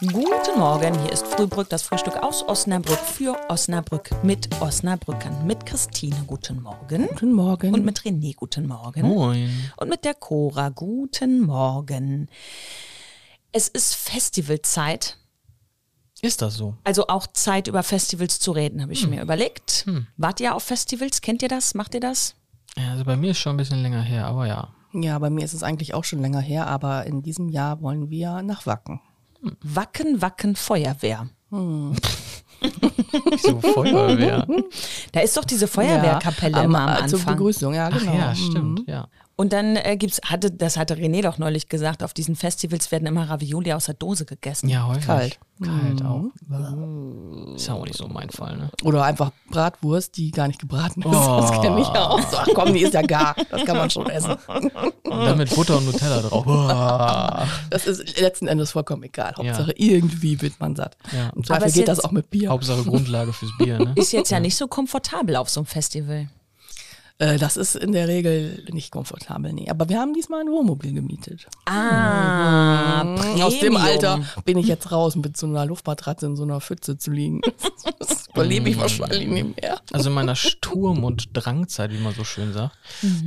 [0.00, 5.46] Guten Morgen, hier ist Frühbrück, das Frühstück aus Osnabrück für Osnabrück mit Osnabrückern.
[5.46, 7.06] Mit Christine, guten Morgen.
[7.06, 7.72] Guten Morgen.
[7.72, 9.02] Und mit René, guten Morgen.
[9.02, 9.70] Moin.
[9.76, 12.28] Und mit der Cora, guten Morgen.
[13.52, 15.16] Es ist Festivalzeit.
[16.22, 16.74] Ist das so?
[16.82, 19.86] Also auch Zeit, über Festivals zu reden, habe ich mir überlegt.
[20.16, 21.20] Wart ihr auf Festivals?
[21.20, 21.74] Kennt ihr das?
[21.74, 22.34] Macht ihr das?
[22.76, 24.74] Ja, also bei mir ist schon ein bisschen länger her, aber ja.
[24.92, 28.10] Ja, bei mir ist es eigentlich auch schon länger her, aber in diesem Jahr wollen
[28.10, 29.00] wir nach Wacken.
[29.62, 31.28] Wacken, Wacken, Feuerwehr.
[31.50, 31.94] So
[33.60, 34.46] Feuerwehr.
[35.12, 37.08] Da ist doch diese Feuerwehrkapelle ja, immer am äh, Anfang.
[37.08, 38.14] Zur Begrüßung, ja, Ach genau.
[38.14, 39.06] ja, stimmt, ja.
[39.36, 43.06] Und dann äh, gibt's, hatte, das hatte René doch neulich gesagt, auf diesen Festivals werden
[43.06, 44.68] immer Ravioli aus der Dose gegessen.
[44.68, 45.06] Ja, häufig.
[45.06, 45.38] Kalt.
[45.62, 46.24] Kalt auch.
[47.54, 48.70] Ist ja auch nicht so mein Fall, ne?
[48.82, 51.08] Oder einfach Bratwurst, die gar nicht gebraten ist.
[51.08, 51.40] Oh.
[51.40, 52.20] Das kenne ich auch.
[52.30, 53.34] So, ach komm, die ist ja gar.
[53.50, 54.36] Das kann man schon essen.
[54.46, 54.72] Und
[55.04, 56.44] dann mit Butter und Nutella drauf.
[57.70, 59.34] Das ist letzten Endes vollkommen egal.
[59.36, 60.96] Hauptsache irgendwie wird man satt.
[61.12, 61.26] Ja.
[61.26, 62.50] Im Aber Zweifel geht das auch mit Bier.
[62.50, 63.92] Hauptsache Grundlage fürs Bier, ne?
[63.96, 66.28] Ist jetzt ja nicht so komfortabel auf so einem Festival.
[67.18, 69.70] Äh, das ist in der Regel nicht komfortabel, nee.
[69.70, 71.46] Aber wir haben diesmal ein Wohnmobil gemietet.
[71.66, 73.40] Ah, Mhm.
[73.42, 73.76] Aus dem.
[73.76, 77.40] Alter bin ich jetzt raus, mit so einer Luftmatratze in so einer Pfütze zu liegen.
[77.98, 79.80] Das überlebe ich wahrscheinlich nicht mehr.
[79.92, 82.76] Also in meiner Sturm- und Drangzeit, wie man so schön sagt,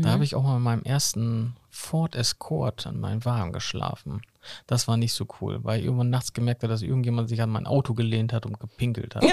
[0.02, 4.22] da habe ich auch mal in meinem ersten Ford Escort an meinem Wagen geschlafen.
[4.66, 7.50] Das war nicht so cool, weil ich irgendwann nachts gemerkt habe, dass irgendjemand sich an
[7.50, 9.24] mein Auto gelehnt hat und gepinkelt hat.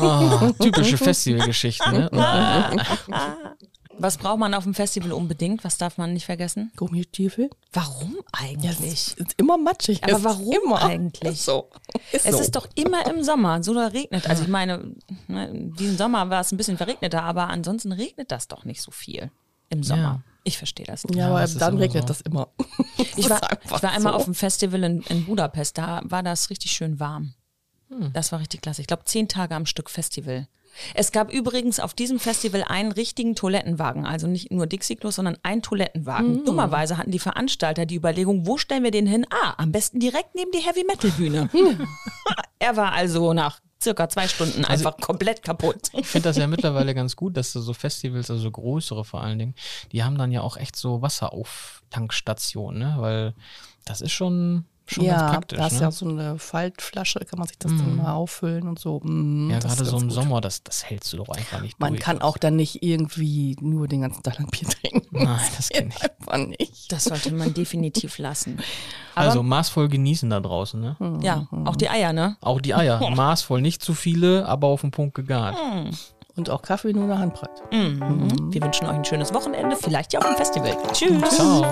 [0.00, 2.10] Oh, typische Festivalgeschichten, ne?
[4.02, 5.62] Was braucht man auf dem Festival unbedingt?
[5.64, 6.72] Was darf man nicht vergessen?
[6.76, 7.50] Gummistiefel?
[7.72, 8.70] Warum Ja, eigentlich?
[8.80, 10.02] es ist immer matschig.
[10.02, 10.82] Aber Es ist warum immer.
[10.82, 11.32] eigentlich?
[11.32, 11.70] Ist so.
[12.12, 12.40] Ist Es so.
[12.40, 14.28] ist doch immer im Sommer, so da regnet.
[14.28, 14.94] Also ich meine,
[15.28, 18.90] ne, diesen Sommer war es ein bisschen verregneter, aber ansonsten regnet das doch nicht so
[18.90, 19.30] viel
[19.68, 20.02] im Sommer.
[20.02, 20.22] Ja.
[20.44, 21.16] Ich verstehe das nicht.
[21.16, 22.08] ja, Ja, aber das dann regnet so.
[22.08, 22.48] das immer.
[23.16, 24.18] Ich war, Das ich war einmal so.
[24.18, 27.34] auf einem Festival in, in Budapest, da war das richtig schön warm.
[28.12, 28.80] Das war richtig klasse.
[28.80, 30.46] Ich glaube, zehn Tage am Stück Festival.
[30.94, 35.62] Es gab übrigens auf diesem Festival einen richtigen Toilettenwagen, also nicht nur Dixie-Klos, sondern einen
[35.62, 36.44] Toilettenwagen.
[36.44, 39.26] Dummerweise hatten die Veranstalter die Überlegung, wo stellen wir den hin?
[39.30, 41.50] Ah, am besten direkt neben die Heavy-Metal-Bühne.
[42.60, 45.88] er war also nach circa zwei Stunden einfach komplett kaputt.
[45.92, 49.38] Ich finde das ja mittlerweile ganz gut, dass so Festivals, also so größere vor allen
[49.38, 49.54] Dingen,
[49.92, 52.94] die haben dann ja auch echt so Wasserauftankstationen, ne?
[52.98, 53.34] Weil
[53.84, 55.58] das ist schon, schon ganz ja, praktisch.
[55.58, 55.80] da ist ne?
[55.80, 59.00] ja so eine Faltflasche, kann man sich das dann mal auffüllen und so.
[59.02, 60.12] Mm, Ja, gerade so ganz im gut.
[60.14, 62.02] Sommer, das, das hältst du doch einfach nicht Man durch.
[62.02, 65.06] kann auch dann nicht irgendwie nur den ganzen Tag lang Bier trinken.
[65.10, 66.02] Nein, das geht geht nicht.
[66.02, 66.92] einfach nicht.
[66.92, 68.58] Das sollte man definitiv lassen.
[69.14, 70.96] Aber Also maßvoll genießen da draußen, ne?
[71.22, 72.36] ja, auch die Eier, ne?
[72.40, 73.00] Auch die Eier.
[73.14, 75.56] Maßvoll, nicht zu viele, aber auf den Punkt gegart.
[76.36, 77.50] Und auch Kaffee nur eine Handbreit.
[77.70, 80.76] Wir wünschen euch ein schönes Wochenende, vielleicht ja auch ein Festival.
[80.92, 81.28] Tschüss.
[81.36, 81.64] Ciao.